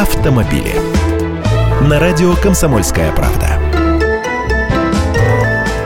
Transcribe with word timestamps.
автомобили. 0.00 0.72
На 1.82 2.00
радио 2.00 2.34
«Комсомольская 2.36 3.12
правда». 3.12 3.58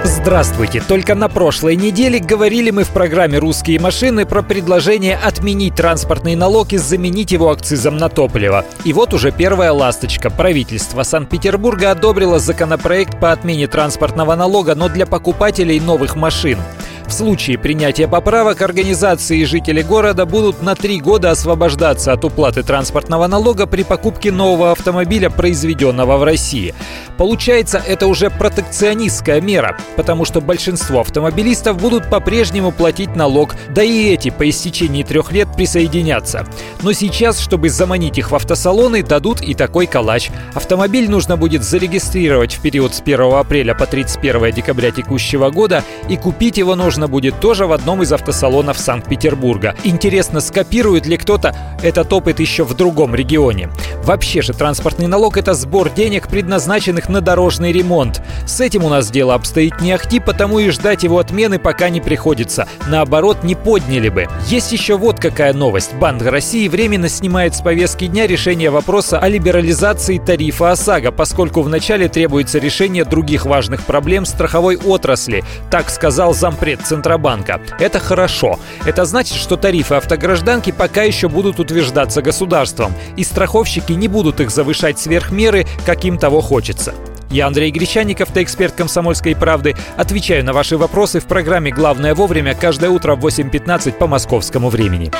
Здравствуйте! 0.04 0.80
Только 0.80 1.16
на 1.16 1.28
прошлой 1.28 1.74
неделе 1.74 2.20
говорили 2.20 2.70
мы 2.70 2.84
в 2.84 2.90
программе 2.90 3.38
«Русские 3.38 3.80
машины» 3.80 4.24
про 4.24 4.42
предложение 4.42 5.16
отменить 5.16 5.74
транспортный 5.74 6.36
налог 6.36 6.72
и 6.72 6.76
заменить 6.76 7.32
его 7.32 7.50
акцизом 7.50 7.96
на 7.96 8.08
топливо. 8.08 8.64
И 8.84 8.92
вот 8.92 9.12
уже 9.12 9.32
первая 9.32 9.72
ласточка. 9.72 10.30
Правительство 10.30 11.02
Санкт-Петербурга 11.02 11.90
одобрило 11.90 12.38
законопроект 12.38 13.18
по 13.18 13.32
отмене 13.32 13.66
транспортного 13.66 14.36
налога, 14.36 14.76
но 14.76 14.88
для 14.88 15.06
покупателей 15.06 15.80
новых 15.80 16.14
машин. 16.14 16.58
В 17.06 17.12
случае 17.12 17.58
принятия 17.58 18.08
поправок 18.08 18.62
организации 18.62 19.40
и 19.40 19.44
жители 19.44 19.82
города 19.82 20.24
будут 20.24 20.62
на 20.62 20.74
три 20.74 21.00
года 21.00 21.30
освобождаться 21.30 22.12
от 22.12 22.24
уплаты 22.24 22.62
транспортного 22.62 23.26
налога 23.26 23.66
при 23.66 23.82
покупке 23.82 24.32
нового 24.32 24.72
автомобиля, 24.72 25.28
произведенного 25.28 26.16
в 26.16 26.24
России. 26.24 26.74
Получается, 27.18 27.80
это 27.86 28.06
уже 28.06 28.30
протекционистская 28.30 29.40
мера, 29.40 29.76
потому 29.96 30.24
что 30.24 30.40
большинство 30.40 31.00
автомобилистов 31.00 31.76
будут 31.76 32.08
по-прежнему 32.08 32.72
платить 32.72 33.14
налог, 33.14 33.54
да 33.68 33.82
и 33.82 34.12
эти 34.12 34.30
по 34.30 34.48
истечении 34.48 35.02
трех 35.02 35.30
лет 35.30 35.48
присоединятся. 35.54 36.46
Но 36.82 36.92
сейчас, 36.92 37.38
чтобы 37.38 37.68
заманить 37.68 38.18
их 38.18 38.30
в 38.30 38.34
автосалоны, 38.34 39.02
дадут 39.02 39.42
и 39.42 39.54
такой 39.54 39.86
калач. 39.86 40.30
Автомобиль 40.54 41.08
нужно 41.10 41.36
будет 41.36 41.62
зарегистрировать 41.62 42.54
в 42.54 42.62
период 42.62 42.94
с 42.94 43.00
1 43.00 43.20
апреля 43.34 43.74
по 43.74 43.86
31 43.86 44.52
декабря 44.52 44.90
текущего 44.90 45.50
года, 45.50 45.84
и 46.08 46.16
купить 46.16 46.56
его 46.56 46.74
нужно 46.74 46.93
можно 46.94 47.08
будет 47.08 47.40
тоже 47.40 47.66
в 47.66 47.72
одном 47.72 48.02
из 48.02 48.12
автосалонов 48.12 48.78
Санкт-Петербурга. 48.78 49.74
Интересно, 49.82 50.38
скопирует 50.40 51.06
ли 51.06 51.16
кто-то 51.16 51.52
этот 51.82 52.12
опыт 52.12 52.38
еще 52.38 52.62
в 52.62 52.74
другом 52.74 53.16
регионе? 53.16 53.68
Вообще 54.04 54.42
же 54.42 54.52
транспортный 54.52 55.06
налог– 55.06 55.36
это 55.38 55.54
сбор 55.54 55.88
денег, 55.88 56.28
предназначенных 56.28 57.08
на 57.08 57.22
дорожный 57.22 57.72
ремонт. 57.72 58.20
С 58.46 58.60
этим 58.60 58.84
у 58.84 58.90
нас 58.90 59.10
дело 59.10 59.34
обстоит 59.34 59.80
не 59.80 59.92
ахти, 59.92 60.20
потому 60.20 60.58
и 60.58 60.68
ждать 60.68 61.04
его 61.04 61.18
отмены 61.18 61.58
пока 61.58 61.88
не 61.88 62.02
приходится. 62.02 62.68
Наоборот, 62.86 63.44
не 63.44 63.54
подняли 63.54 64.10
бы. 64.10 64.26
Есть 64.46 64.72
еще 64.72 64.98
вот 64.98 65.20
какая 65.20 65.54
новость. 65.54 65.94
Банк 65.94 66.22
России 66.22 66.68
временно 66.68 67.08
снимает 67.08 67.54
с 67.54 67.62
повестки 67.62 68.06
дня 68.06 68.26
решение 68.26 68.68
вопроса 68.68 69.18
о 69.18 69.26
либерализации 69.26 70.18
тарифа 70.18 70.72
ОСАГО, 70.72 71.10
поскольку 71.10 71.62
вначале 71.62 72.08
требуется 72.08 72.58
решение 72.58 73.06
других 73.06 73.46
важных 73.46 73.84
проблем 73.84 74.26
страховой 74.26 74.76
отрасли. 74.76 75.42
Так 75.70 75.88
сказал 75.88 76.34
зампред 76.34 76.82
Центробанка. 76.82 77.58
Это 77.78 78.00
хорошо. 78.00 78.58
Это 78.84 79.06
значит, 79.06 79.38
что 79.38 79.56
тарифы 79.56 79.94
автогражданки 79.94 80.72
пока 80.72 81.04
еще 81.04 81.30
будут 81.30 81.58
утверждаться 81.58 82.20
государством, 82.20 82.92
и 83.16 83.24
страховщики 83.24 83.93
не 83.94 84.08
будут 84.08 84.40
их 84.40 84.50
завышать 84.50 84.98
сверх 84.98 85.30
меры, 85.30 85.66
как 85.86 86.04
им 86.04 86.18
того 86.18 86.40
хочется. 86.40 86.94
Я 87.30 87.48
Андрей 87.48 87.72
Гречаников, 87.72 88.28
эксперт 88.36 88.74
«Комсомольской 88.74 89.34
правды». 89.34 89.74
Отвечаю 89.96 90.44
на 90.44 90.52
ваши 90.52 90.76
вопросы 90.76 91.18
в 91.18 91.24
программе 91.24 91.72
«Главное 91.72 92.14
вовремя» 92.14 92.54
каждое 92.54 92.90
утро 92.90 93.16
в 93.16 93.26
8.15 93.26 93.92
по 93.92 94.06
московскому 94.06 94.68
времени. 94.68 95.10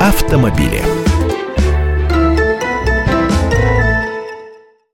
Автомобили. 0.00 1.01